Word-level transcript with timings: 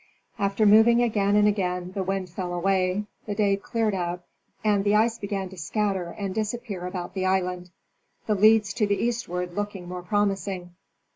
After 0.39 0.65
moving 0.65 1.03
again 1.03 1.35
and 1.35 1.47
again 1.47 1.91
the 1.91 2.01
wind 2.01 2.27
fell 2.31 2.55
away, 2.55 3.05
the 3.27 3.35
day 3.35 3.55
cleared 3.55 3.93
up, 3.93 4.25
and 4.63 4.83
the 4.83 4.95
ice 4.95 5.19
began 5.19 5.49
to 5.49 5.57
scatter 5.57 6.15
and 6.17 6.33
disappear 6.33 6.87
about 6.87 7.13
the 7.13 7.27
island, 7.27 7.69
the 8.25 8.33
leads 8.33 8.73
to 8.73 8.87
the 8.87 8.97
eastward 8.97 9.53
looking 9.53 9.87
more 9.87 10.01
promising. 10.01 10.73